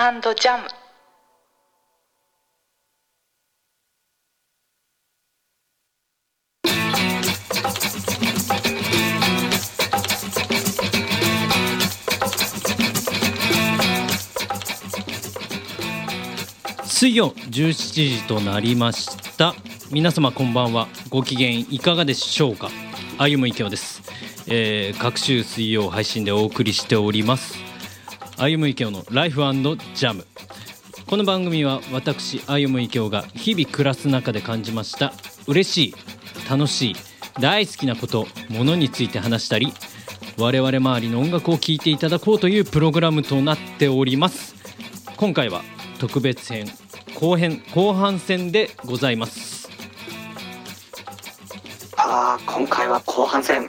[0.00, 0.66] フジャム
[16.86, 19.54] 水曜17時となりました。
[19.90, 20.88] 皆様こんばんは。
[21.10, 22.70] ご機嫌いかがでしょうか。
[23.18, 24.00] 歩む池尾です、
[24.46, 27.69] えー、各週水曜配信でお送りしております。
[28.40, 30.26] 歩む池尾のライフジャム。
[31.06, 35.12] この番組は私歩む池尾が日々暮らす中で感じました
[35.46, 35.94] 嬉しい
[36.48, 36.96] 楽しい
[37.38, 39.74] 大好きなことものについて話したり
[40.38, 44.54] 我々周りの音楽を聴いていただこうというプログラムとなっております。
[45.18, 45.60] 今回は
[45.98, 46.64] 特別編
[47.16, 49.68] 後編後半戦でございます。
[51.98, 53.68] あー今回は後半戦。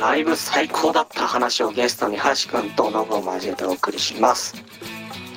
[0.00, 4.54] ライブ最高だった話をゲストに橋君とノブを交えてお送りします、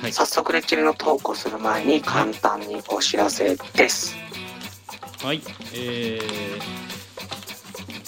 [0.00, 0.12] はい。
[0.12, 4.16] 早速レッチリのトークをする前に簡単にお知らせです。
[5.22, 5.42] はい。
[5.74, 6.26] えー、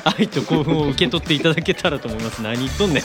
[0.05, 2.41] 愛と興奮を受け取っていただけたらと思います。
[2.43, 3.03] 何言っとんねん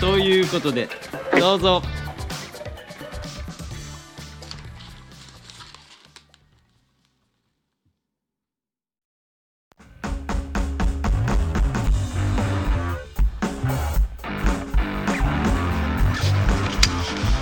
[0.00, 0.88] ということで
[1.38, 1.82] どうぞ。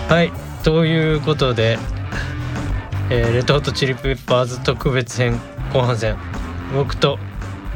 [0.09, 1.78] はいということで、
[3.11, 5.38] えーレッドホットチリペッパーズ特別編
[5.73, 6.17] 後半戦。
[6.75, 7.19] 僕と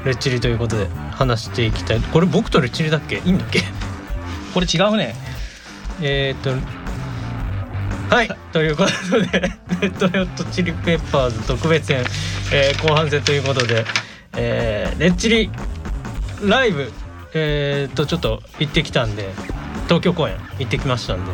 [0.04, 2.00] レッチリということで話していきたい。
[2.00, 3.16] これ僕とレッチリだっけ？
[3.18, 3.62] いいんだっけ？
[4.52, 5.14] これ違うね。
[6.02, 6.50] えー、っと
[8.14, 8.28] はい。
[8.52, 9.40] ということで
[9.80, 12.04] レッドホットチリペッパーズ特別編、
[12.52, 13.84] えー後半戦ということで、
[14.36, 15.50] えーレッチリ
[16.42, 16.90] ライブ
[17.34, 19.30] えー、っとちょっと行ってきたんで
[19.84, 21.32] 東京公演行ってきましたんで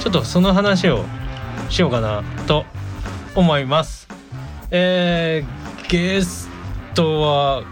[0.00, 1.04] ちょっとその話を
[1.70, 2.64] しようかなと
[3.34, 4.08] 思います。
[4.70, 6.48] えー、ゲス
[6.94, 7.64] トは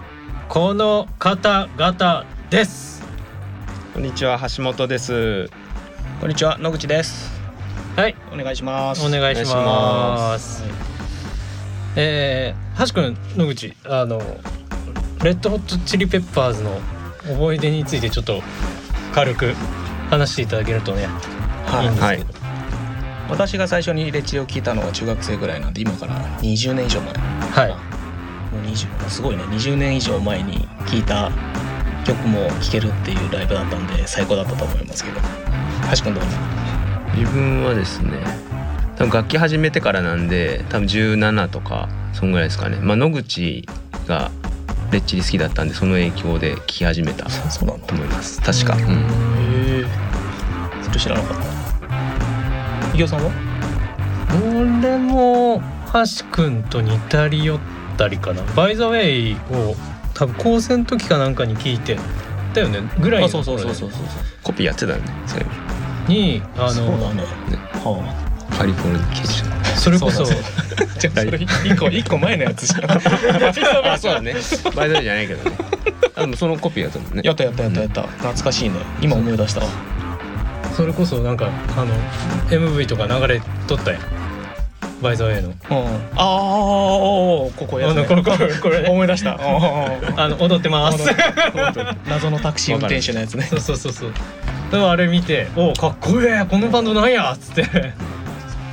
[0.48, 2.97] この方々です
[3.98, 5.50] こんにちは橋本です。
[6.20, 7.32] こんにちは野口です。
[7.96, 8.14] はい。
[8.32, 9.04] お願いします。
[9.04, 10.62] お願いします。
[11.96, 14.20] えー、橋君野口あの
[15.24, 16.78] レッドホットチリペッパーズの
[17.28, 18.40] 思い出についてちょっと
[19.12, 19.54] 軽く
[20.10, 21.08] 話していただけるとね、
[21.66, 21.86] はい。
[21.86, 22.04] いんですけど。
[22.04, 22.26] はい。
[23.30, 27.14] 私が最初にレッチリを聞いたのは中学生ぐらいなんで今から20年以上前。
[27.14, 27.70] はい。
[28.54, 29.42] もう20すごいね。
[29.42, 31.32] 20年以上前に聞いた
[32.08, 35.20] 曲も聴けるっていうライブだったんで最高だったと思いますけど。
[35.94, 36.30] 橋君どうぞ
[37.14, 38.18] 自分はですね
[38.96, 42.78] 多分楽器始めてからなんで多分17とかそんぐらいですかね。
[42.80, 43.68] まあ野口
[44.06, 44.30] が
[44.90, 47.84] レッチリ好きだったんでその影響で聴き始めたとそうなの。
[47.84, 48.40] 思います。
[48.40, 48.82] 確か、うん。
[48.82, 48.86] へ
[49.82, 49.84] え
[50.82, 51.44] それ知らなかった。
[52.94, 53.30] 伊京さんは？
[54.30, 55.62] 俺も
[55.92, 57.60] 橋君と似たり寄っ
[57.96, 58.42] たりかな。
[58.54, 59.74] バイザウェイを
[60.18, 61.96] 多分高専の時かなんかに聞いて
[62.52, 64.00] だよねぐらいのあそうそうそうそうそう
[64.42, 65.46] コピーやってたんでそれ
[66.08, 67.22] にあそうだのね。
[67.74, 68.54] はあ。
[68.56, 69.76] カリフォルニケーション。
[69.76, 70.24] それこそ。
[70.98, 72.90] じゃあそれ一個一個前のやつじゃん。
[73.92, 74.34] あそうだね。
[74.74, 75.56] バイトじゃないけどね。
[76.16, 77.20] あでもそのコピーやったもんね。
[77.24, 78.02] やったやったやったやった。
[78.02, 78.76] 懐かしいね。
[79.02, 79.66] 今思い出したわ。
[80.74, 81.92] それこそなんかあの
[82.48, 84.17] MV とか流れとったやん
[85.02, 85.48] バイザー A の。
[85.48, 85.54] うん。
[85.54, 85.58] あ
[86.16, 86.26] あ
[87.56, 88.06] ここやつね。
[88.08, 88.82] あのこれこれこれ。
[88.82, 89.32] ね思い出した。
[89.34, 91.08] ああの踊ってます。
[91.10, 93.44] あ謎のタクシー運転手のやつね。
[93.44, 94.12] そうそうそうそう。
[94.70, 96.46] でもあれ見て「おおかっこいい。
[96.46, 97.64] このバンドなんや」っつって。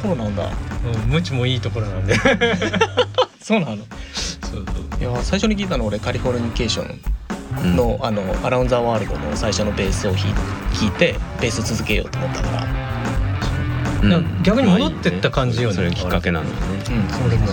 [0.01, 0.45] そうなんだ。
[0.45, 2.15] うん無知もいいところなんで。
[3.41, 3.77] そうなの。
[4.43, 4.65] そう
[4.99, 6.99] いや最初に聞いたの俺カリフォルニケーション
[7.63, 7.75] うん。
[7.75, 10.29] の,、あのアラウンザワールドの最初のベースを弾
[10.87, 12.84] いてベース続けようと思ったから
[14.43, 16.51] 逆に戻ってった感じよねそれきっかけなのね。
[16.89, 17.47] うん俺も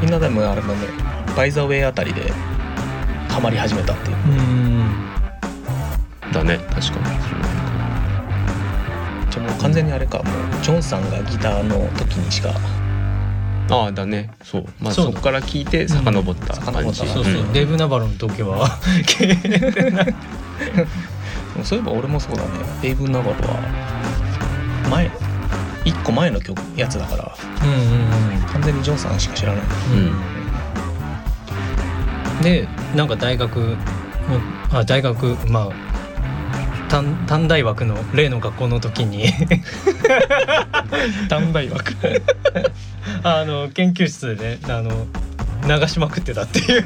[0.00, 0.74] みんなでもあれだね
[1.36, 2.30] バイザウェイあたりで
[3.28, 4.16] ハマり始めたっていう。
[4.16, 4.90] うん。
[6.32, 6.86] だね確かに。
[9.30, 10.26] じゃあもう完全にあれかもう
[10.62, 12.50] ジョンさんがギターの時にしか。
[13.68, 14.30] ああだね。
[14.42, 14.64] そう。
[14.80, 16.60] まあそこから聞いて遡ったうん。
[16.72, 17.00] 感じ。
[17.00, 17.14] 遡った。
[17.14, 17.52] そうそう、ん。
[17.52, 18.78] デーブ・ナバロの時は。
[21.64, 22.48] そういえば俺もそうだね。
[22.82, 23.86] デイブ・ナバロは
[24.90, 25.10] 前
[25.86, 27.34] 一個前の曲やつだから。
[27.62, 29.62] うんうん完全にジョンさんしか知らない。
[29.92, 29.98] うん。
[29.98, 30.14] うん
[32.42, 33.76] でなんか大学の
[34.70, 35.72] あ大学まあ
[36.90, 39.32] 短短大枠の例の学校の時に。
[41.28, 41.94] 短大枠。
[43.24, 45.06] あの研究室でねあの
[45.66, 46.84] 流しまくってたっていう。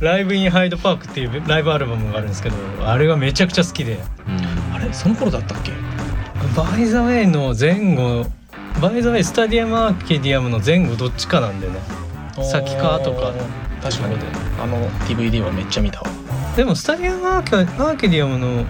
[0.00, 3.98] ライブ・イン・ハイド・パークっていうライブアルバムがあるんですけどあれがめちゃくちゃ好きで。
[4.74, 5.70] あれその頃だったっけ？
[6.56, 8.26] バイ・ザ・ウェイの前後
[8.80, 11.74] By the Way Stadium Arcadium の前後どっちかなんでね。
[12.50, 13.32] 先か後か。
[13.82, 14.16] 確かに。
[14.62, 16.00] あの DVD はめっちゃ見た。
[16.00, 16.06] わ
[16.56, 18.64] でも Stadium Arcadium の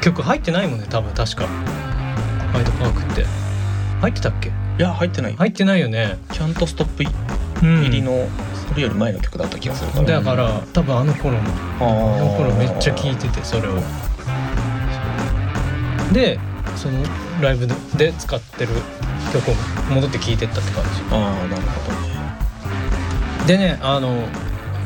[0.00, 1.46] 曲入ってないもんね多分確か。
[1.46, 3.26] ハイドパークって。
[4.00, 4.48] 入ってたっけ？
[4.48, 7.04] いや入ってない、入ってないよね、キャントストップ
[7.66, 7.82] うん。
[7.82, 8.26] 入りの
[8.68, 10.20] それより前の曲だった気がするから。
[10.20, 11.40] だから多分あの頃の。
[11.80, 11.84] あ
[12.18, 13.74] の頃めっちゃ聴いててそれを。
[16.12, 16.38] で
[16.76, 17.02] その
[17.40, 17.66] ライブ
[17.96, 18.72] で使ってる
[19.32, 19.54] 曲を
[19.94, 21.92] 戻って聴いてったって感ああなるほ
[23.40, 23.46] ど。
[23.46, 24.26] でねあの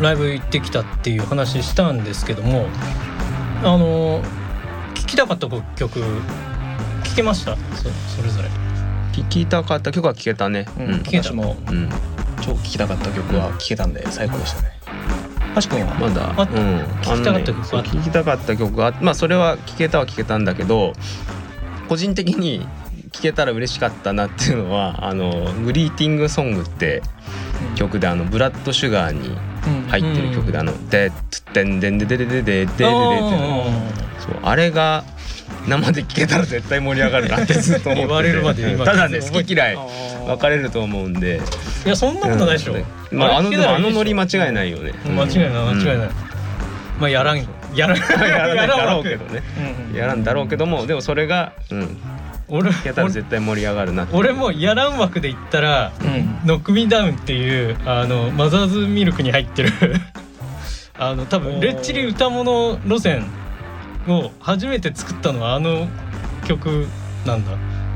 [0.00, 2.66] ライブ行ってきたっていう話したんですけども
[3.62, 4.22] あの
[4.94, 6.04] 聴きたかった曲聴
[7.16, 7.56] けました？
[7.74, 8.48] そそれぞれ。
[9.12, 10.66] き聞いたかった曲は聞けたね。
[10.78, 10.90] うんうん。
[11.00, 11.28] 聞けた。
[11.28, 11.88] 私もうん。
[12.40, 14.72] 超聴きたかった曲は聴けたんで最高でしたね。
[15.60, 16.48] 橋君はまだあうん。
[17.02, 20.92] 聞きたかった曲あのね聞きたかったまあそれは聞けたは聞けたんだけど
[21.88, 22.66] 個人的に
[23.12, 27.02] 聞けたら嬉しかったなっていうのはあの「グリーティングソング」って
[27.74, 29.36] 曲であのブラッドシュガーに
[29.88, 32.84] 入ってる曲であの「でつってんでんででででででででで」って
[34.18, 35.04] そうあれが
[35.66, 39.78] 生で聴けたら絶対盛り上がるなってずっと思っててただね好き嫌い
[40.26, 41.40] 分かれると思うんで
[41.84, 46.10] いやそんなことないでしょ、うんまああのあのノリ間違違いないよね間違いない間違いない、
[47.00, 48.68] まあやらんやらんやらない。
[48.68, 49.42] だろうけやどね
[49.90, 51.96] うんやらんだろうけどもでもそれがうん。
[52.50, 54.08] 俺聞けたら絶対盛り上がるな。
[54.12, 56.40] 俺もやらん枠で言ったらうん。
[56.46, 59.70] ノックミーダウンっていうあのマザーズミルクに入ってる。
[60.98, 63.26] あの多分レッチリ歌物路線
[64.08, 65.86] を初めて作ったのはあの
[66.46, 66.86] 曲
[67.26, 67.52] なんだ。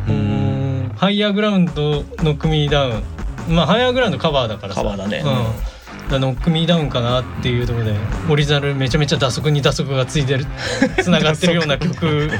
[0.08, 0.92] うん。
[0.96, 3.02] ハイヤーグラウンドノックミーダウン。
[3.48, 4.82] まあハイヤーグラウンドカバーだからさ。
[4.82, 5.22] カバーだね。
[5.24, 5.71] うん
[6.04, 7.94] だからノックミーダウンかなっていうところで
[8.28, 10.44] オリジナルめちゃめちゃ打足に打足がついてる
[11.02, 12.30] つながってるような曲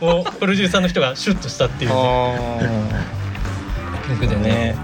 [0.00, 1.96] をプロデューサーの人がシュッとしたっていうね、
[4.08, 4.42] 曲でね。
[4.42, 4.76] ね。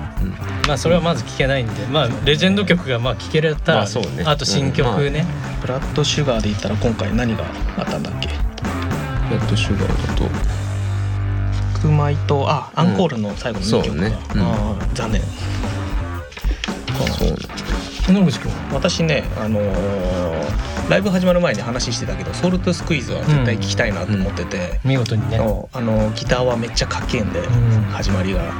[0.67, 4.25] まあそれはまず聴けないんでまあレジェンド曲がまあ聴けれたら、まあそうね。
[4.25, 5.25] あと新曲ね、
[5.61, 7.45] ブラッドシュガーで言ったら今回何が
[7.79, 8.29] あったんだっけ？
[8.29, 8.35] レ
[9.37, 10.29] ッドシュガーだと
[11.75, 13.97] 白米とあアンコールの最後の2曲。
[13.97, 14.13] うね。
[14.35, 14.95] うん。
[14.95, 15.23] 残念。
[17.19, 17.37] そうね
[18.13, 25.37] 野口君私ねあのーライブ始まる前に話してたけどソルトスクイーズは絶対聞きたいなと思ってて、見事にね、
[25.73, 27.83] あのギターはめっちゃかっけえんで、うん。
[27.91, 28.53] 始まりが。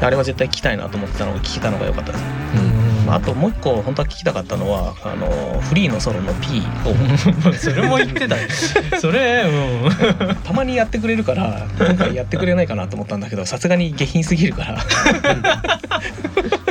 [0.00, 3.06] あれは絶対聞きたいなと思ってたのが聞けたのが良かったです、うん。
[3.06, 7.52] まあ、あともう一個本当は聞きたかったのはあのフリーのソロの P を。
[7.52, 8.40] それも言ってた。
[8.40, 8.48] よ
[8.98, 10.36] それうん。
[10.36, 14.78] たまにやってくれるから今回やってくれないかなと思ったんだけどさすがに下品すぎるから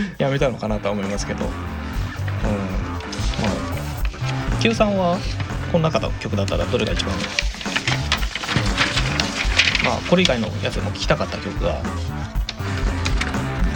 [0.18, 1.50] やめたのかなとは思いますけど、うん。
[1.50, 1.52] ま
[4.58, 5.18] あ Q さんは
[5.70, 7.14] この中の曲だったらどれが一番？
[9.84, 11.80] まあこれ以外のやつでも聴きたかった曲が。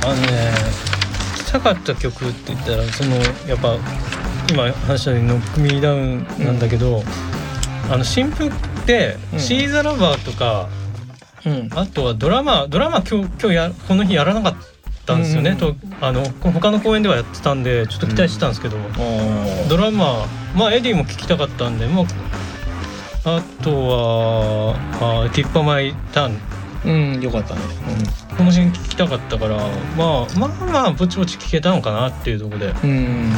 [0.05, 0.53] あのね
[1.37, 3.77] 聴きたかった曲って言ったらそのやっぱ
[4.51, 7.05] 今話したように「ノックミーダウン」なんだけど、
[7.89, 8.51] あの新譜
[8.85, 10.69] でうん「シーザ・ラバー」とか
[11.45, 11.71] うん。
[11.75, 14.72] あとはドラマドラマ今日今日やこの日やらなかった
[15.17, 18.77] んですよね、うんとあの他の公演ではやってたんでちょっと期待してたんですけど、
[19.69, 26.39] ドラマまあエディも聞きたかったんでまああとはあティッパマイターン。
[26.85, 27.61] うんよかったね。
[28.37, 29.57] このシーン聞きたかったから
[29.97, 32.67] まあまあまあぼちぼち聞けたのかなっていうところで。
[32.67, 33.33] うんうん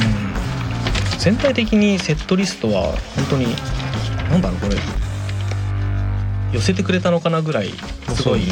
[1.19, 2.83] 全体的にセットリストは
[3.15, 3.47] 本当に
[4.29, 4.75] なんだろうこれ。
[6.53, 7.69] 寄せてくれたのかなぐらい
[8.13, 8.45] すごい、ね。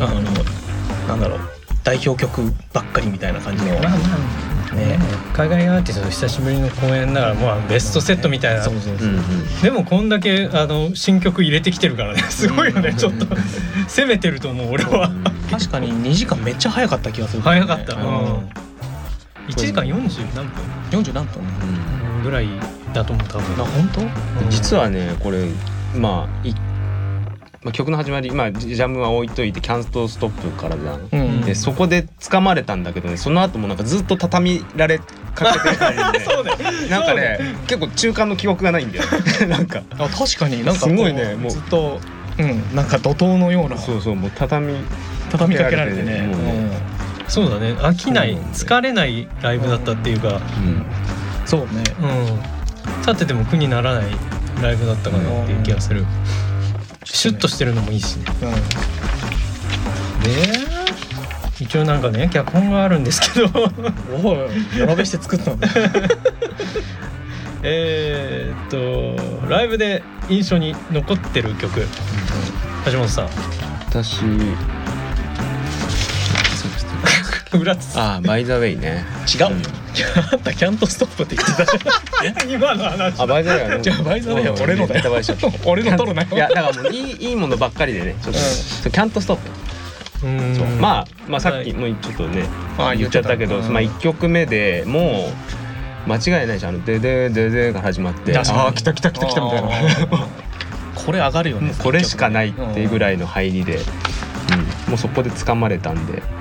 [0.00, 0.20] あの
[1.08, 1.57] なんだろう
[1.88, 3.72] 代表曲ばっかりみたいな感じの。
[3.72, 3.96] まあま
[4.72, 4.74] あ。
[4.74, 4.98] ね。
[5.32, 8.62] 海外アーティスト久しぶりの公演だからまあベストセットみたいな。
[8.62, 9.62] そうそうそう、うんうん。
[9.62, 12.20] でもこんだけあの新曲入れてきてるからね。
[12.24, 12.90] すごいよね。
[12.90, 13.24] うんちょっと。
[13.86, 15.10] 攻めてると思う俺は。
[15.50, 17.94] 確かに2時間めっちゃ早かった気がする、早かった。
[17.94, 18.04] ううん。
[18.04, 18.50] ん
[19.48, 21.42] 1時間40何分？40何分？
[22.22, 22.48] ぐらい
[22.92, 24.00] だと思う多あ分本当？
[24.02, 24.50] うん。
[24.50, 25.46] 実はねこれ
[25.96, 26.52] まあい
[27.62, 31.08] まあ曲の始まりまあジャムは置いといて「キャンストストップ」からじゃん。
[31.10, 31.40] うん。
[31.40, 34.98] でそこで掴まれたんだけどねその後もなんかずっと畳られ
[35.34, 36.20] かけてたりで。
[36.24, 36.52] そうね。
[36.88, 39.04] なんかね結構中間の記憶がないんだよ
[39.40, 39.46] ね。
[39.46, 39.82] なんか。
[39.98, 40.64] あ確かに。
[40.64, 41.50] なんかすごいねもう。
[41.50, 42.00] ずっと
[42.38, 43.76] うんなんか怒涛のような。
[43.76, 44.74] そうそうもう畳。
[45.30, 46.22] 畳みかけられてね。
[46.22, 46.42] もう。
[46.42, 47.72] ねそうだね。
[47.74, 50.28] 飽きない疲れないライブだったっていうか。
[50.28, 50.34] うん。
[50.34, 50.86] うん。
[51.44, 51.82] そうね。
[52.00, 52.58] うん。
[53.00, 54.04] 立ってても苦にならない
[54.62, 56.06] ライブだったかなっていう気がする
[57.12, 58.24] シュッとしてるのもいいしね。
[58.42, 58.50] うん。
[60.22, 60.28] で
[61.60, 63.48] 一応なんかね脚本があるんですけど。
[64.22, 64.38] おい
[64.78, 65.68] 並べして作ったんだ
[67.64, 69.16] えーっと
[69.48, 71.80] ライブで印象に残ってる曲。
[72.86, 73.28] 橋本さん。
[73.88, 74.20] 私。
[77.58, 77.98] 裏つつ。
[77.98, 79.04] ああバイザウェイね。
[79.26, 79.46] 違う
[80.32, 83.20] あんたキャントストップって言ってたじ今の話。
[83.20, 85.12] あバイザウェイはねじゃあバイザウェイは俺のだよ。
[85.66, 86.28] 俺の取るなよ。
[86.32, 88.14] いやだからもういいいいものばっかりでね。
[88.22, 88.34] ちょっ
[88.82, 89.38] と、キャントストッ
[90.20, 90.26] プ。
[90.26, 90.56] うん。
[90.56, 90.66] そう。
[90.66, 91.66] まあまあさっはい。
[91.66, 92.44] きもうちょっとね、
[92.78, 93.72] あ言っちゃったけど、うん。
[93.72, 95.30] まあ1曲目でも
[96.06, 96.74] う間違いないじゃん。
[96.74, 98.36] あの「でででで」が始まって。
[98.36, 99.68] ああー来た来た来た来たみたいな。
[100.94, 106.22] これ上がるよねこれしかないっていうぐらいの入りで、うん、もうそこで掴まれたんで。
[106.22, 106.37] あ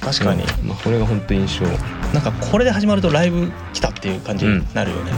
[0.00, 0.42] 確かに。
[0.42, 0.68] うん。
[0.68, 1.66] まあ、これが本当印象。
[2.12, 5.12] なんかこれで始まるとライブ来たっていう感じになるよね、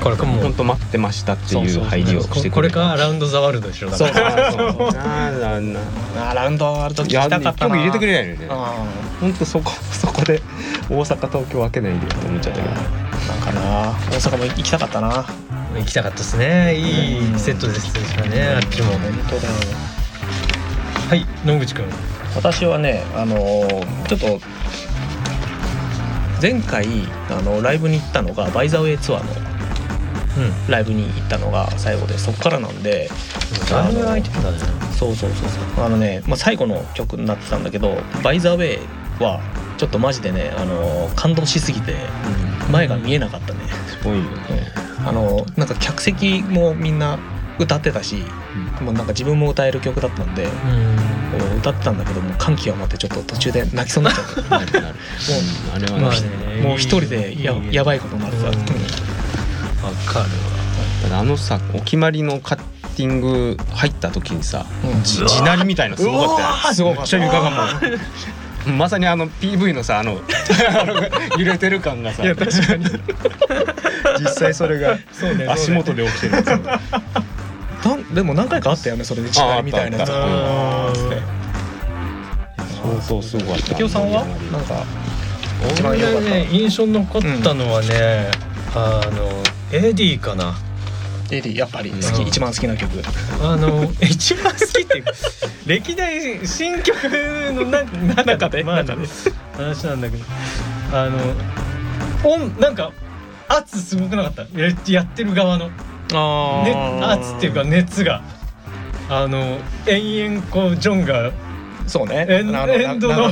[0.00, 4.10] これかも本当待ってましたっていう入りをしてくれここれかアラウンドザワールドでしょだそう。
[4.12, 4.92] からそうそう。
[4.92, 8.46] なあラウンドあると聞きいやたかったな曲入れてくれないよね。
[8.50, 8.86] あ
[9.20, 10.40] 本当そこ そこで
[10.88, 12.74] 大阪東京分けないでって思っちゃったけど。
[12.74, 13.60] ーなんかな。
[14.12, 15.24] 大阪も行きたかったな。
[15.76, 16.76] 行きたかったですね。
[16.76, 18.92] いいセットですからねあっちも。
[18.92, 19.54] 本当だよ。
[21.08, 21.84] はい野口くん
[22.34, 24.40] 私はねあのーちょっと
[26.40, 26.86] 前回
[27.30, 29.52] あのライブに行ったのがバイザウェイツアーの
[30.38, 30.70] うん。
[30.70, 33.08] ライブに行ったのが最後でそこからなんで
[33.70, 34.58] だいぶ空いてたね。
[34.98, 35.84] そうそうそうそう。
[35.84, 39.40] あのね、まあ、最後の曲になってたんだけど「バイザウェイは
[39.76, 41.94] ちょっとマジでね、あのー感動しすぎて
[42.70, 44.28] 前が見えなかったね、すごいよね。
[45.06, 47.18] あのーなんか客席もみんな
[47.58, 48.24] 歌ってたし、
[48.80, 50.96] もうなんか自分も歌える曲だったんで、うん
[51.62, 54.96] 歌ってたんだけどもう感極まってちょっと途中で泣きそうになっちゃってなるなる。
[55.96, 58.52] あまあねもう一人でややばいことになってた、わ
[60.04, 60.30] かる
[61.04, 62.58] ただあのさお決まりのカッ
[62.96, 65.02] ティング入った時にさうん。
[65.02, 66.74] 地地鳴りみたいなのすごかったよ。
[66.74, 67.16] すごかった。
[67.16, 67.56] 床がも
[68.66, 70.20] うまさにあの PV のさあの
[71.38, 72.22] 揺れてる感がさ。
[72.22, 72.86] 確かに。
[74.20, 74.98] 実際それが
[75.48, 76.46] 足元で起きてるやつ。
[77.84, 81.41] なんでも何回かあったよねそれで地鳴りみたいなやつ
[82.84, 83.68] ああったつって相当すごかった。
[83.68, 84.24] 竹雄さんは？
[84.24, 84.84] なんか
[85.70, 88.30] 一番ね印象に残ったのはね、
[88.74, 89.28] あの
[89.70, 90.54] エディかな。
[91.30, 92.90] エディやっぱり好き、うん一番好きな曲。
[93.42, 95.12] あの 一番好きっていうか
[95.66, 96.94] 歴代新曲
[97.52, 97.84] のな
[98.24, 98.64] 中で？
[98.64, 99.08] まあ中で？
[99.56, 100.24] 話なんだけど。
[100.92, 101.18] あの
[102.24, 102.92] 音なんか
[103.48, 104.42] 圧すごくなかった。
[104.58, 105.70] ややってる側の、
[106.12, 108.22] あね、圧っていうか熱が。
[109.08, 111.32] あの延々こうジョンが
[111.86, 112.26] そうね。
[112.28, 113.30] エンンドの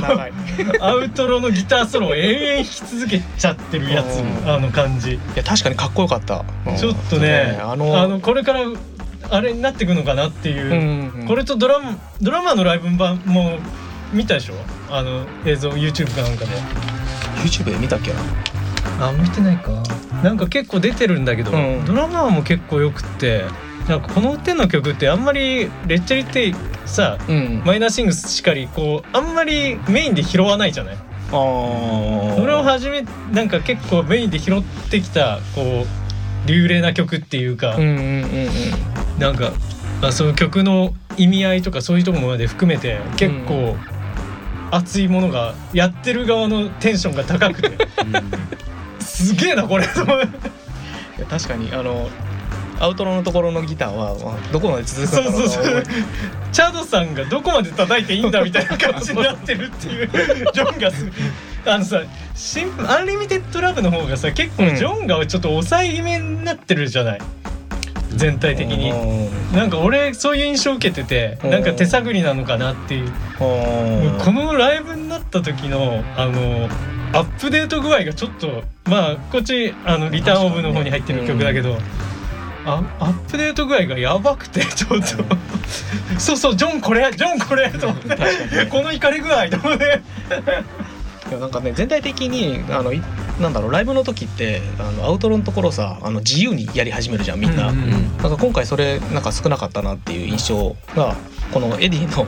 [0.81, 8.61] アウトロのギターソロを延々弾き続けちゃってるやつうんあの感じや確かにかっこよかった、うんちょっとねああののこれから
[9.29, 13.59] あれになっていくのかなっていう、これとドラマドラマのライブ版も
[14.11, 14.55] 見たでしょ
[14.89, 16.51] あの映像 YouTube かなんかで
[17.43, 18.19] YouTube で見たっけな
[19.07, 19.71] あ見てないか
[20.23, 23.45] なんか結構出てるんだけど、うんドラマも結構よくって
[23.91, 26.53] なんかこの手の曲ってあんまりレッチャリって
[26.85, 27.61] さうん。
[27.65, 30.95] マイナーシングスしかりこうあんまりメインで拾わないじゃない？
[30.95, 32.35] あー。
[32.37, 33.01] それを初め
[33.33, 39.19] なんか結構メインで拾ってきたこう流麗な曲っていうか、うんうんうんうん。
[39.19, 39.51] なんか、
[40.01, 43.75] まあ、その曲の意味合いとかそういうところまで含めて結構
[44.71, 47.71] 熱いものがやってる側のテンションが高くて。
[49.03, 49.85] すげえなこれ。
[51.29, 52.09] 確かにあの
[52.81, 55.29] アウトロのところのギターは、まあ、どこまで続くかな。
[55.29, 55.83] うそうそう。
[56.51, 60.09] チャドさんがどこまで叩いていいんだみたいな感じになってるっていう。
[60.51, 61.05] ジョンがす
[61.63, 62.01] あのさ
[62.33, 64.75] シンアンリミテッドラブの方がさ結構うん。
[64.75, 67.19] ジョンがちょっと抑え気味になってるじゃない。
[68.15, 68.91] 全体的に。
[68.91, 69.55] うん。
[69.55, 71.49] なんか俺そういう印象を受けててうん。
[71.51, 73.05] なんか手探りなのかなっていう。
[73.05, 73.11] うん。
[74.19, 76.67] このライブになった時のあの
[77.13, 81.77] アップデート具合がちょっとまあこっちあのリターンオブの方に入ってる曲だけど、あ
[82.65, 85.05] アップデート具合がやばくてちょっと。
[86.19, 88.65] そうそうジョンこれジョンこれと思って。
[88.69, 90.01] この怒り具合と思って。
[91.39, 93.01] なんかね全体的にあのい
[93.39, 97.69] なんだろうライブの時ってあのアウトロのところさあの自由にやり始めるじゃんみんな。
[97.69, 101.15] うんなんか今回それなんか少なかったなっていう印象が
[101.51, 102.27] このエディの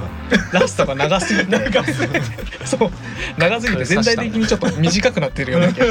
[0.51, 1.59] ラストが長すぎて。
[1.59, 2.21] 長すぎて。
[2.65, 2.91] そう。
[3.37, 5.85] 長すぎて全体的にちょっと短くなってるような気が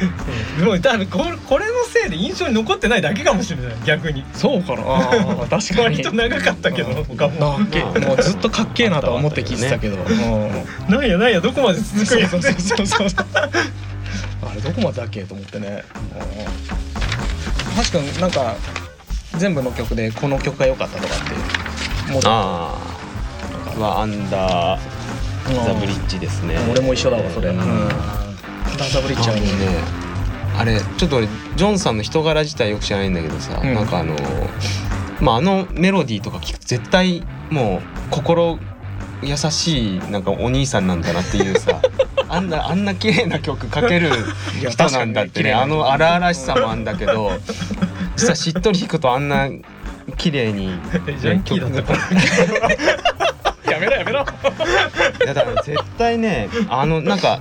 [0.64, 3.72] もう多分これこれのせいで印象に残ってないだけかもしれない。
[3.84, 4.24] 逆に。
[4.34, 4.82] そうかな。
[4.82, 5.96] あー確かに。
[6.00, 7.58] 割と長かったけど他も。
[7.58, 10.50] なっけもうずっとかっけえなとは思って聞いてたけど、 うん
[10.88, 12.28] なんやなんやどこまで続くんや。
[12.28, 13.10] そうそうそうそう。
[13.10, 13.26] そう
[14.42, 15.84] あれどこまでだっけと思ってね。
[17.92, 18.54] 橋君なんか
[19.36, 21.32] 全部の曲でこの曲が良かったとかって
[22.10, 22.74] 思うあ
[23.76, 24.80] あはアンダー。
[25.64, 26.56] ザブリッジですね。
[26.70, 27.88] 俺も一緒だわそれ、ううん
[28.80, 30.10] ん、ダンサブリッジはあのね
[30.58, 33.74] あれちょっと俺ジョンさんの人柄自体よく知らないんだけどさ、うん。
[33.74, 34.16] なんかあの
[35.20, 38.58] まああのメロディーとか聞くと絶対もう心
[39.22, 41.80] 優しいなんかお兄さんなんだなっていうさ
[42.28, 44.10] あんなあんな綺麗な曲かける
[44.68, 47.32] 人なんだってねあの荒々しさもあんだけど
[48.16, 49.48] 実はしっとり弾くとあんな
[50.16, 50.68] 綺麗に
[53.70, 54.24] やめろやめろ。
[54.24, 57.40] だから絶対ねあのなんか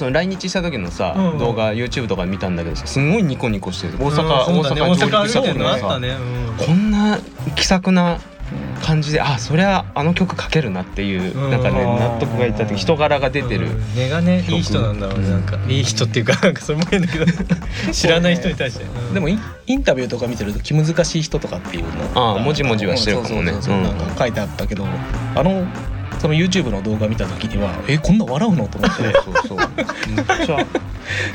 [0.00, 3.98] その来日した時のさ、うん動画 YouTube とか見たんだけどさすごいニコニコしてる。
[3.98, 4.80] 大阪、うんね。
[4.80, 6.66] 大阪上陸した時のさね、うん。
[6.66, 7.18] こんな
[7.54, 8.18] 気さくな
[8.82, 11.50] 感じであそりゃあの曲かけるなっていう、うん。
[11.50, 13.94] なんかね納得がいった時人柄が出てる、うん。
[13.94, 15.28] 根がねいい人なんだろうね。
[15.28, 17.26] なんかいい人っていうかなんかそれも変だけど
[17.92, 19.12] 知らない人に対して、うん。
[19.12, 21.90] でもインインタビューとか見てると気難しい人とかっていうの。
[22.14, 23.52] ああもじもじはしてるかもね。
[23.52, 23.74] そうそうそう。
[23.76, 23.82] うん。
[23.82, 24.86] なんか書いてあったけど
[25.34, 25.66] あの
[26.20, 28.68] その YouTube の動画見た時にはえこんな笑うの？
[28.68, 29.02] と思って。
[29.02, 29.58] そうそう
[30.46, 30.66] そう。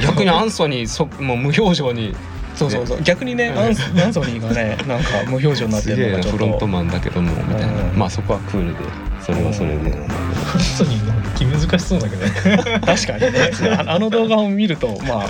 [0.01, 2.15] 逆にアンソニーそもう無表情に。
[2.55, 3.01] そうそうそう。
[3.01, 6.45] 逆にねアンスアンソニーがねなんか無表情になってすげえなるのがちょっと。
[6.45, 7.97] フロントマンだけどもみたいな、うん。
[7.97, 8.79] まあそこはクールで
[9.21, 10.01] それはそれで、本
[10.77, 10.99] 当に
[11.35, 12.31] 気難しそうだけどね。
[12.85, 13.51] 確かにね。
[13.87, 15.29] ああの動画を見るとまあ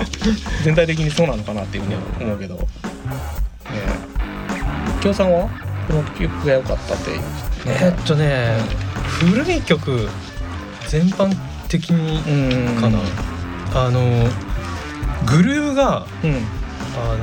[0.62, 2.54] 全体的にそうなのかなっていうふうには思うけど。
[2.56, 2.62] ね。
[5.02, 5.48] 京さんは？
[5.88, 7.10] この曲が良かったって。
[7.10, 7.20] いう
[7.66, 8.58] えっとね
[9.20, 10.08] 古い曲
[10.88, 11.34] 全般
[11.68, 12.80] 的にうん。
[12.80, 12.98] かな、
[13.74, 14.00] あの
[15.26, 16.34] グルーヴがうん。
[16.98, 17.16] あ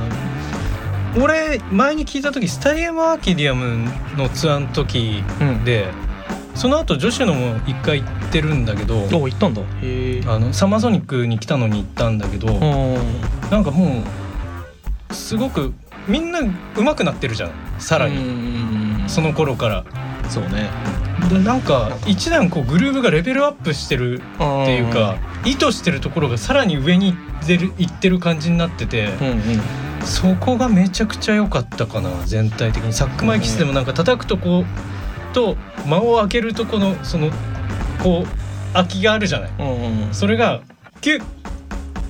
[1.16, 5.64] の俺前に聞いた時スタリアムアーキディアムのツアーの時うん。
[5.64, 5.86] で
[6.54, 9.62] その後女子のも一回行ってるんだけどお行ったんだ。
[9.62, 12.46] あのサマーソニックに来たのに行ったんだけど、
[13.50, 14.02] なんかも
[15.10, 15.72] うすごく
[16.06, 16.48] みんな上
[16.90, 17.50] 手くなってるじゃん。
[17.78, 19.84] さらに、にその頃から。
[20.28, 20.70] そうね。
[21.13, 30.06] でなんか一段こうグルーヴがレベルアップしてるっっていうか意図してるところがさらに上に行ってる行ってる感じになってて、うんうん。
[30.06, 32.92] そこがめちゃくちゃ良かったかな全体的に。
[32.92, 35.56] サックマイキスでもなんか叩くとこうと
[35.86, 37.30] 間を開けるとこのその
[38.02, 39.50] こう空きがあるじゃない。
[39.58, 40.62] うんうんそれが
[41.00, 41.24] キュッ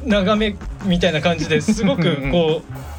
[0.06, 2.93] 長めみたいな感じですごくこう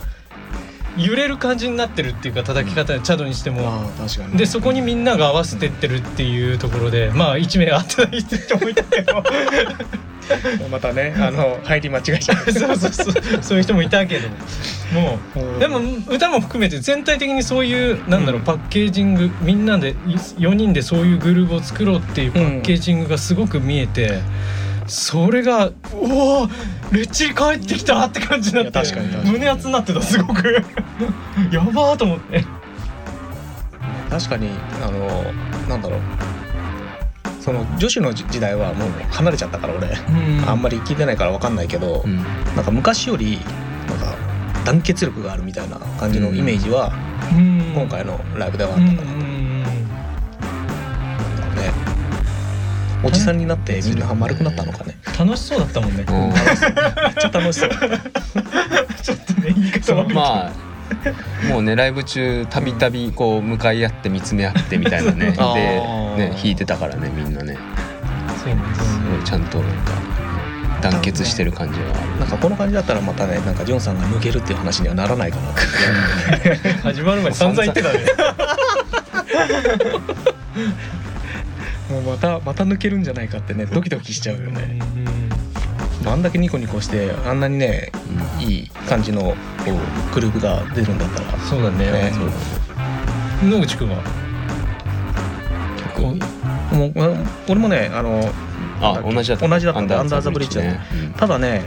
[0.97, 3.67] 揺れる感じになってるっていうか叩き方チャドにしても。
[3.67, 4.37] ああ確かに。
[4.37, 9.23] でそこにみんなが合わせてってるっていうところでまあ一名合ってない人もいたけど。
[10.71, 12.37] またねあの入り間違えちゃう。
[12.51, 13.13] そうそうそう。
[13.41, 14.29] そういう人もいたけど。
[14.93, 15.57] もうん。
[15.57, 15.79] うでも
[16.09, 18.45] 歌も含めて全体的にそういうなんだろううん。
[18.45, 19.95] パッケージングみんなで
[20.39, 24.19] 4人でそういうグルーヴを作ろうっていうパッケージングがすごく見えて。
[24.87, 26.47] それがおお
[26.91, 28.71] レッチリ帰ってきたって感じになって。
[28.71, 29.31] 確かに確かに。
[29.31, 30.63] 胸熱になってたすごく。
[31.51, 32.45] やばーと思って。
[34.09, 34.49] 確かに
[34.83, 35.23] あの
[35.67, 35.99] なんだろう。
[37.41, 39.95] その女子の時代はもう離れちゃったから俺、
[40.47, 42.17] あんまり聞いてないから分かんないけど、うん。
[42.55, 43.39] なんか昔より
[43.87, 44.15] なんか
[44.65, 46.91] 団結力があるみたいな感じのイメージは
[47.31, 49.25] 今今回のライブではあっうんたかな、ね
[53.03, 54.97] おじさんになってみんな丸くなったのかね？
[55.17, 56.05] 楽しそうだったもんね。
[56.07, 56.33] うんめっ
[57.19, 57.69] ちゃ楽しそう。
[57.69, 60.19] ちょっとね言い方悪いけど。
[60.19, 60.51] まあ
[61.49, 65.31] もうねライブ中たびたびこう向かい合って見つめ合ってみたいなね。
[65.31, 67.57] でね弾いてたからねみんなね。
[68.37, 68.55] すごい
[69.23, 69.43] ちゃん。
[69.45, 69.93] となんか
[70.81, 75.55] 団結してる感じがあるなんかこの感じだったらまたねなんかジョンさんが抜けるっていう話にはならないかなっ
[76.41, 77.99] て始まる前に散々言ってたね
[81.89, 84.79] もうまたまた抜けるんじゃないかってねドキドキしちゃうよね。
[86.07, 87.91] あんだけニコニコしてあんなにね
[88.39, 89.35] いい感じのこ
[90.11, 91.39] うグループが出るんだったら。
[91.39, 91.91] そうだね。
[91.91, 92.11] ね。
[92.13, 92.21] そ
[93.45, 94.03] う野口くんは？
[95.95, 96.01] 曲
[96.75, 98.29] もううん俺もねあの
[98.81, 99.81] あ同じだった同じだった。
[99.81, 100.85] んだアンダーザブリッジだったね。
[101.05, 101.13] うん。
[101.13, 101.63] ただね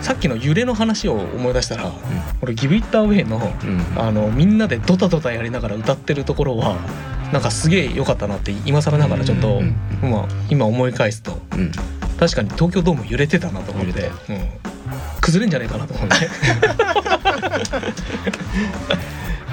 [0.00, 1.92] さっきの揺れの話を思い出したら、
[2.40, 4.00] 俺ギブイッターウェイのうん。
[4.00, 6.76] あのみんなでドタドタやりながら歌ってるところは
[7.32, 9.76] なんかすげえ良かったなって今更ながらちょっと、うん
[10.10, 11.72] まあ、今思い返すとうん。
[12.18, 14.10] 確かに東京ドーム揺れてたなと思って。
[14.28, 14.48] うん、
[15.20, 16.14] 崩れんじゃないかなと思って。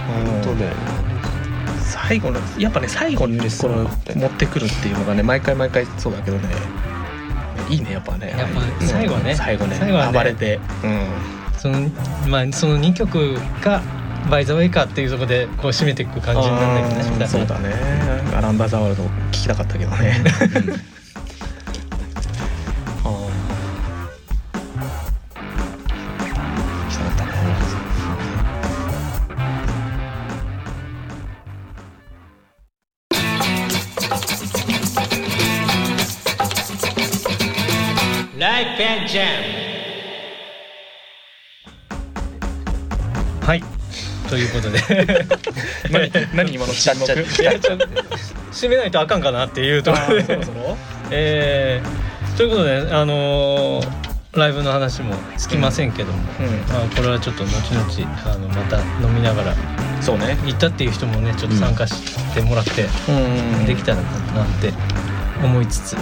[0.08, 0.76] 本当だよね。
[1.82, 6.50] 最後のやっぱね最後にこれ持ってくるっていうのがね毎回毎回そうだけどね。
[7.70, 8.36] いいねやっぱね。
[8.38, 9.32] やっぱ最後ね。
[9.32, 10.18] うん最後ね最後はね。
[10.18, 11.08] 暴れて、うん、
[11.58, 11.90] その
[12.28, 13.82] まあその2曲が
[14.30, 17.18] 「バイ・ザ・ウェイカー」っていうところでこう締めていく感じになるんだよね。
[17.20, 17.74] あーそうだね。
[18.36, 20.24] アランダーザワールド聞きたかったけどね
[44.56, 44.80] ことで。
[45.92, 47.14] 何何今の沈黙？
[48.52, 50.24] 締めないとあかんかなっていうところで。
[50.24, 50.78] そろそろ。
[51.12, 53.88] えーということであのー
[54.34, 57.86] ライブの話もつきませんけども、うまあ、これはちょっと後々
[58.26, 59.56] あのまた飲みながらん
[60.02, 60.38] そうね。
[60.46, 61.94] 行ったっていう人もねちょっと参加し
[62.34, 63.12] てもらって、う
[63.64, 63.66] ん。
[63.66, 64.74] できたらななんて
[65.42, 65.98] 思いつつ、え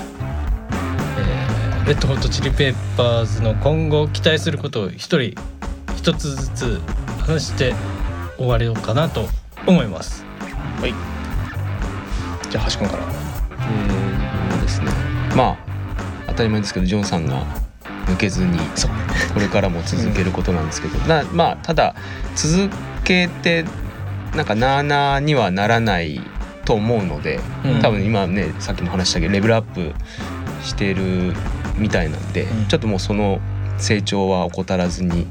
[1.51, 5.35] ーレッドホットチリペッパーズの今後期待することを一人
[5.97, 6.81] 一つずつ
[7.19, 7.75] 話して
[8.37, 9.27] 終わりようかなと
[9.67, 10.25] 思います。
[12.49, 13.03] じゃあ橋君から。
[13.03, 14.91] えーですね。
[15.35, 15.57] まあ
[16.27, 17.45] 当たり前ですけどジョンさんが
[18.07, 18.91] 抜けずにそう。
[19.33, 21.95] これからも続けることなんですけど、なまあただ
[22.35, 22.69] 続
[23.03, 23.65] けて
[24.35, 26.21] なんかなあなあにはならない
[26.65, 27.81] と思うので、うん。
[27.81, 29.93] 多分今ねさっきも話したけどレベルアップ
[30.63, 31.33] してる
[31.77, 32.67] みたいなんで、うん。
[32.67, 33.39] ちょっともうその
[33.77, 35.27] 成長は怠らずに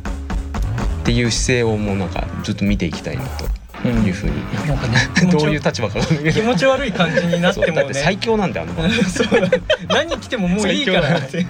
[1.02, 3.44] っていう姿勢をもうなんかずっと見ていきたいなと
[3.84, 4.04] うん。
[4.04, 4.36] いうふうに、
[4.68, 4.98] なんかね
[5.32, 6.42] どちういう立場か気ど。
[6.44, 7.72] 持ち悪い感じになってもね。
[7.72, 8.94] そうだって最強なんだよあの子。
[9.10, 9.48] そうだ。
[9.88, 11.18] 何来てももういいから。
[11.18, 11.44] って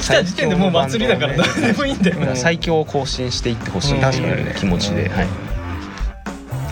[0.00, 2.16] 来た時点でもう祭りだから何でもいいんだよ。
[2.34, 4.00] 最強を更新していってほしい。
[4.00, 5.26] っていう気持ちで、はい、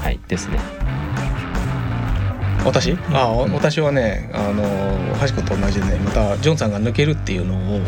[0.05, 0.59] はいですね。
[2.65, 2.97] 私？
[3.13, 3.53] あ、うん。
[3.53, 4.63] 私はねあの
[5.27, 7.81] 橋君と同じでねまたジョンさんが抜けるっていうのを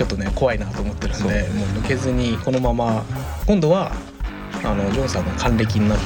[0.00, 3.04] ちょっとね怖いなと思ってるんでもう抜けずにこのまま
[3.46, 3.92] 今度は
[4.64, 6.04] あのジョンさんが還暦になって、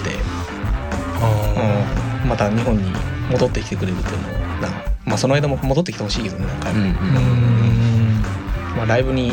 [2.25, 2.91] うん、また日本に
[3.31, 4.69] 戻ってきてくれるっていうのをな
[5.05, 8.23] まあその間も戻ってきてほしいけどね何回も、うんうーん。
[8.79, 9.33] まあ、ライブに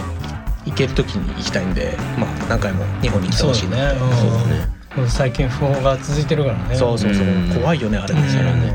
[0.68, 5.10] 行ける時に行きたいんで、まあ、何回も日本に来てほしいなそうだね。
[5.10, 6.76] 最近不法が続いてるからね。
[6.76, 7.26] そうそうそう。
[7.26, 7.50] うん。
[7.50, 8.30] 怖いよねあれねうん。
[8.30, 8.72] それはね、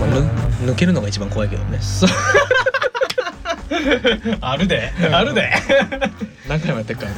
[0.00, 0.10] まあ、
[0.64, 1.78] ぬ抜けるのが一番怖いけどね
[4.40, 4.92] あるで。
[5.12, 5.50] あるで。
[6.48, 7.16] 何回もやってるからね。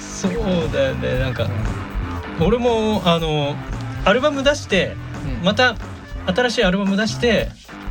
[0.00, 0.32] そう
[0.72, 1.46] だよねなんか。
[2.40, 3.54] 俺もあの
[4.04, 4.96] アルバム出して
[5.42, 5.74] また
[6.26, 7.48] 新しいアルバム出して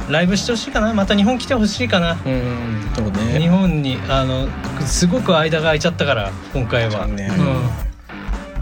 [0.10, 0.94] ライブしてほしいかな。
[0.94, 2.18] また日本来てほしいかな。
[2.26, 4.48] うんそう日ね本にあの
[4.86, 7.30] すごく間が空いちゃったから今回は、ね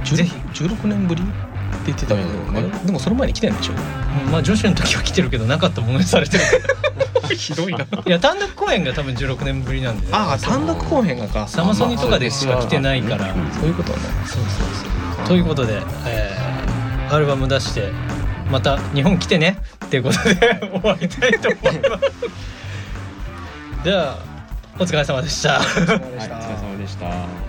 [0.03, 0.31] うぜひ。
[0.53, 1.31] 16年ぶりって
[1.87, 2.67] 言ってたけど、うんあれ？
[2.85, 3.73] でもその前に来てんでしょ？
[4.27, 6.43] ん、まあ女子の時は来てるけどなかったものにされてる
[7.35, 7.83] ひどいな。
[7.83, 11.47] いや単独公演が多分16年ぶりなんで、ね、ああ単独公演がか。
[11.47, 13.99] サマソニとかでしか来てないから、うんそういうことね。
[14.25, 15.27] そうそうそう。
[15.27, 16.49] ということで、えー
[17.11, 17.91] アルバム出して
[18.51, 19.57] また日本来てね。
[19.85, 22.05] っていうことで終わりたいと思います。
[23.83, 24.17] じゃあ
[24.77, 25.53] お疲れ様でした。
[25.53, 27.48] はい、お疲れ様でした。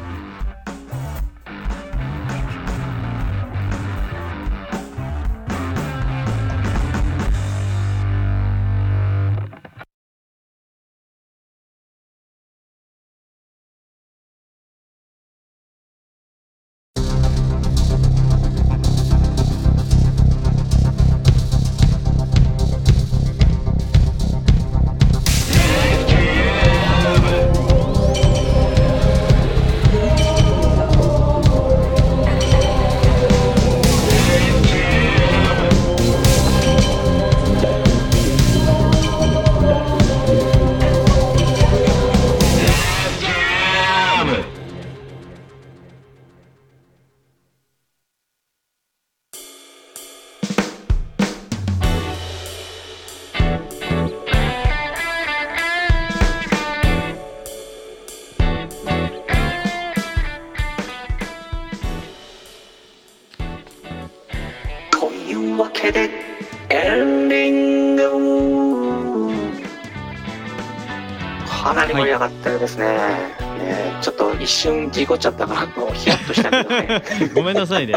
[74.92, 77.03] 事故っちゃったから、もうヒヤッとしたけどね。
[77.35, 77.94] ごめんなさいね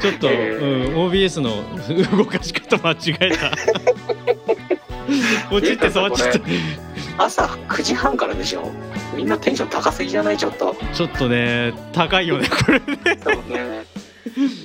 [0.00, 3.50] ちょっと、うん、え OBS の動かし方間違えた
[5.54, 6.40] 落ちて触っちゃった
[7.24, 8.70] 朝9時半からでしょ。
[9.14, 10.36] みんなテンション高すぎじゃない？
[10.38, 10.74] ちょっと。
[10.94, 12.86] ちょっとね高いよねこれね
[13.48, 13.84] ね。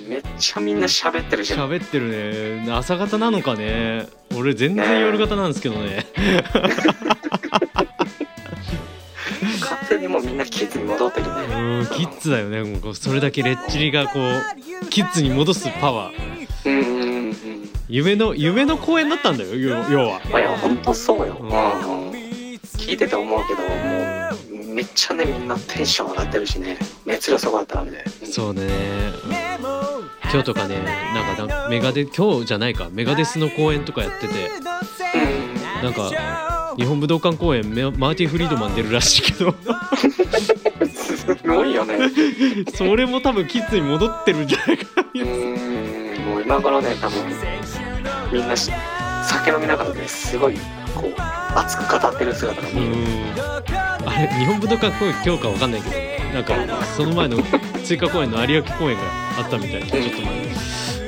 [0.07, 1.53] めっちゃみんな喋ってるし。
[1.53, 4.07] 喋ってるね朝方なのかね
[4.37, 6.05] 俺全然夜型なんですけどね
[10.35, 11.31] んなキッズに戻ってるね。
[11.55, 17.69] うんキッズだよねもうそれだけレッチリがこうキッズに戻すパワーうん。
[17.87, 21.37] 夢の夢の公演だったんだよ要要はまあいや本当そうよ。
[21.39, 21.51] ううんん
[22.77, 28.03] 聞いてて思うけどもうめっちゃねみんなテンション上がってるしね熱量すごかったんで。
[28.25, 28.67] そうね、
[30.23, 30.79] 今日とかね
[31.13, 34.33] なんかなメガデ今日じゃないかメガデスの公演とかやってて
[35.77, 35.83] うん。
[35.83, 39.55] なんか日本武道館公演メマーティ・フリードマン出るらしいけど
[41.45, 41.95] すごいよね。
[42.73, 45.03] それも多分キッズに戻ってるんじゃないかな。
[46.25, 47.23] もう今頃ね多分
[48.31, 48.71] みんなし
[49.23, 50.55] 酒飲みながらねすごい
[50.95, 51.21] こう
[51.55, 52.95] 熱く語ってる姿がう見える。
[52.95, 54.09] ん。
[54.09, 57.37] あれ日本武道館公演今日かわかんないけどなんかその前の
[57.83, 59.03] 追加公演の有明公演が
[59.37, 60.31] あったみたいでちょっとまあ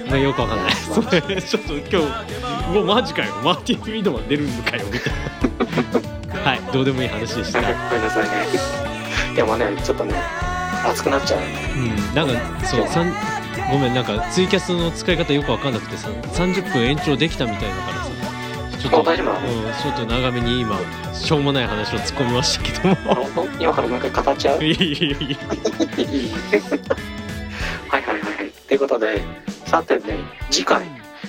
[0.09, 0.73] まあよくわかんない。
[0.75, 3.33] それちょっと今日もうマジかよ。
[3.43, 5.13] マーティン・フリードマン出るのかよみたい
[6.35, 6.49] な。
[6.51, 7.59] はいどうでもいい話でした。
[7.61, 8.86] ごめんなさいね。
[9.37, 10.15] でもねちょっとね
[10.83, 11.39] 熱くなっちゃう。
[11.39, 11.43] う
[11.79, 12.85] ん、なんかそう
[13.71, 18.11] ごめんなんかツイキャスの使い方よくわかんなくてさ30分延長できたみたいだからさ
[18.79, 19.25] ちょっとうん、ちょ
[19.91, 20.79] っと長めに今
[21.13, 24.63] しょうもない話を突っ込みましたけども今からもう一回語っちゃう？
[24.63, 25.37] いやいやいや
[27.89, 28.51] はいはいはいはい。
[28.67, 29.21] ということで
[29.65, 30.17] さてね
[30.49, 30.83] 次回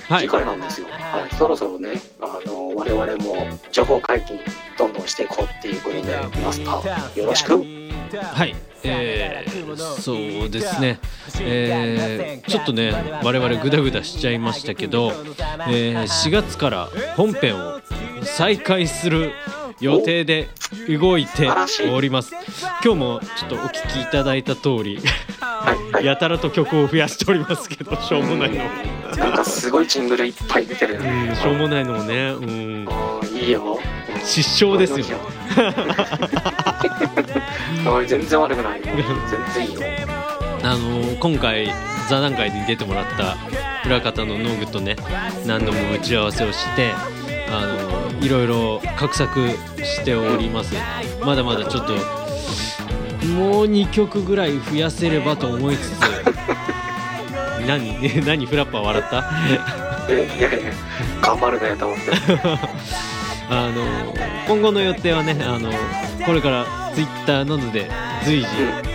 [0.07, 0.87] はい次回なんですよ。
[0.89, 1.89] はい、そろそろね
[2.21, 4.39] あの我々も情報解禁
[4.77, 7.78] どんどんしていこうっていうことでマスターよろしく。
[8.17, 8.55] はい。
[8.83, 10.99] えー、そうですね。
[11.41, 12.93] えー、ちょっとね
[13.23, 15.11] 我々グダグダしちゃいましたけど、
[15.67, 17.81] えー、4月から本編を
[18.23, 19.31] 再開する
[19.81, 20.49] 予定で
[20.87, 21.49] 動いて
[21.91, 22.33] おります。
[22.83, 24.99] 今日もちょっとお聞きいただいた通り。
[26.03, 28.63] やたらと曲を増やしておりますけどしょうもないの。
[29.17, 31.31] なんかすごいジングルいっぱい出てるね。
[31.31, 31.35] ん。
[31.35, 32.29] しょうもないのもね。
[32.29, 32.43] うん。
[32.43, 33.79] うんいいよ。
[34.23, 35.17] 失笑ですよ
[38.07, 38.85] 全然悪くないよ。
[39.53, 39.81] 全然いいよ。
[40.63, 41.71] あの今回
[42.09, 43.37] 座談会に出てもらった
[43.87, 44.97] 裏方のノグとね
[45.45, 46.91] 何度も打ち合わせをして
[47.49, 47.65] あ
[48.19, 49.47] のいろいろ画策
[49.83, 50.73] しております
[51.21, 51.93] まだまだちょっと
[53.27, 55.99] もう2曲ぐらい増やせればと思いつつ
[57.65, 57.97] 何？
[58.25, 58.45] 何？
[58.45, 59.23] フラッパー笑った？
[60.09, 60.71] えいやいや
[61.21, 62.03] 頑張るねと思って。
[63.51, 64.13] あの
[64.47, 65.71] 今後の予定はねあの
[66.25, 67.89] これからツイッターなどで
[68.25, 68.47] 随時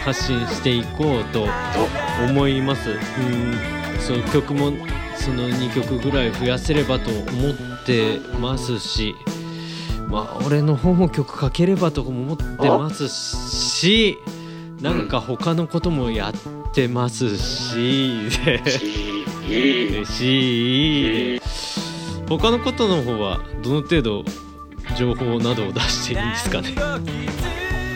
[0.05, 1.47] 発信していこうと
[2.29, 4.73] 思いますうんその曲も
[5.17, 9.15] その2曲ぐらい増やせればと思ってますし
[10.09, 14.19] まあ俺の方も曲かければと思ってますし
[14.81, 18.31] なんか他のこともやってますしいい。
[20.07, 21.41] し
[22.29, 24.25] 他のことの方はどの程度
[24.95, 26.75] 情報などを出していいんですかね。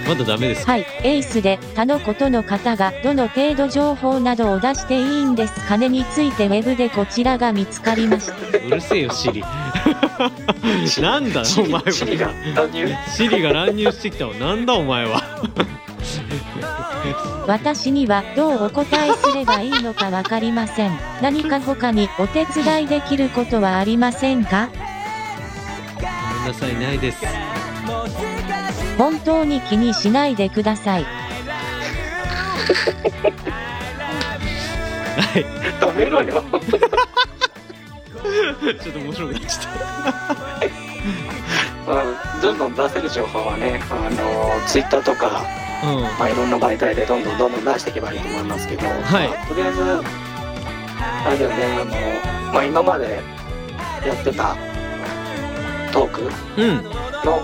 [0.09, 0.73] まだダメですか？
[0.73, 8.35] はい、エースで他のことの方がどの程度情報などを出していいんですかねについてウェブでこちらが見つかりました。
[8.67, 9.43] うるせえよシリ。
[11.03, 11.93] なんだお前は。
[11.93, 12.89] シリが乱入。
[13.15, 15.23] シリが乱入してきたわなんだお前は。
[17.47, 20.99] 私にはどうお答えすればいいのかわかりません。
[21.23, 24.69] 何か他にお手伝いできることはありませんか？
[26.49, 26.75] ごめんなさい。
[26.81, 27.27] ないです。
[28.97, 31.05] 本当に気にしないでください。
[31.05, 31.11] は
[35.37, 35.45] い。
[35.79, 36.43] 止めろよ。
[38.81, 39.65] ちょっと面白くなっちゃっ
[41.87, 45.45] まあどんどん出せる情報はね、あのツイッターとか、
[45.83, 46.03] たうん。
[46.03, 49.29] まあ、いろんな媒体でどんどんどんどん出していけばいいと思いますけど、はい。
[49.29, 50.03] まあとりあえずあ
[51.31, 53.21] れだよね、あのまあ今まで
[54.07, 54.57] やってた
[55.93, 56.23] トーク
[56.61, 56.77] うん。
[57.25, 57.41] の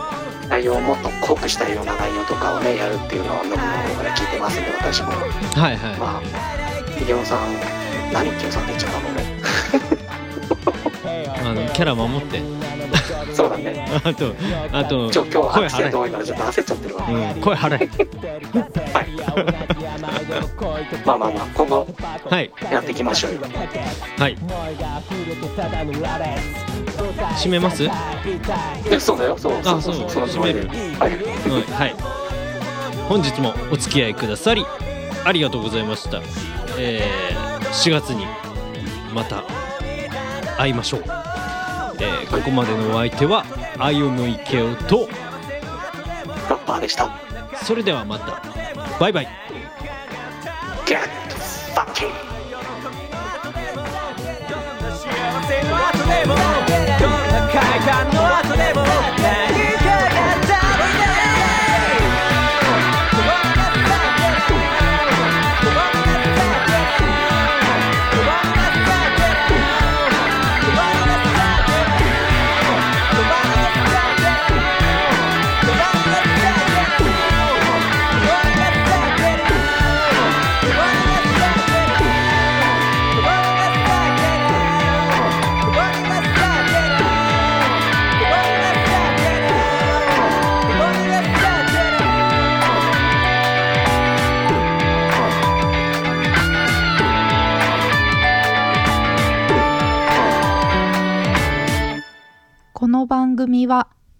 [0.49, 5.09] 内容をもっと濃くしたような内容とかをねやるっていうのをノブの方から聞いてますんで私も。
[5.11, 5.17] は
[5.73, 6.23] いはまあ
[6.99, 7.39] ヒゲオさん
[8.13, 9.34] 何ヒゲオさんって言っちゃったのねい
[11.45, 12.41] あのキャラ守って。
[13.35, 13.85] そうだね。
[14.05, 14.35] あと
[14.73, 17.89] あとちょ今日声アクシデント払多いからちょっと焦っちゃってるわ、え、うん、声払え
[21.05, 21.87] まあまあまあ今後
[22.31, 22.53] はい。
[22.71, 23.41] やっていきましょうよ。
[24.19, 24.39] はい。
[27.37, 27.85] 締めます？
[28.91, 29.37] えそうだよ。
[29.37, 31.13] そうあそうそのつもりで閉はい。
[31.15, 31.95] うんはい。
[33.09, 34.65] 本日もお付き合いくださり
[35.25, 36.21] ありがとうございました。
[36.79, 38.27] えー、4月に
[39.13, 39.45] また
[40.57, 41.24] 会いましょう
[42.01, 43.45] えー、ここまでのお相手は
[43.79, 45.09] あゆむいけおと
[46.49, 47.17] ラッパーでした。
[47.65, 48.43] それではまた。
[48.99, 49.29] バイバイ。
[50.87, 51.09] Get
[51.75, 52.11] fucking
[56.27, 56.44] こ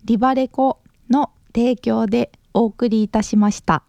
[0.05, 3.85] リバレコの提供でお送りいたしました。